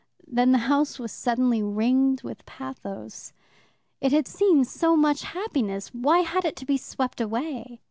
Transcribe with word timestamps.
Then 0.25 0.51
the 0.51 0.57
house 0.65 0.97
was 0.97 1.11
suddenly 1.11 1.61
ringed 1.61 2.23
with 2.23 2.43
pathos. 2.47 3.33
It 3.99 4.11
had 4.11 4.27
seen 4.27 4.63
so 4.65 4.97
much 4.97 5.21
happiness. 5.21 5.89
Why 5.89 6.21
had 6.21 6.43
it 6.43 6.55
to 6.55 6.65
be 6.65 6.75
swept 6.77 7.21
away? 7.21 7.79